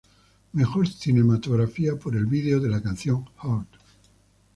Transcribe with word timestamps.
Mejor 0.53 0.87
cinematografía 0.87 1.95
por 1.95 2.15
el 2.15 2.25
video 2.25 2.59
de 2.59 2.69
la 2.69 2.81
canción 2.81 3.29
"Hurt". 3.43 3.67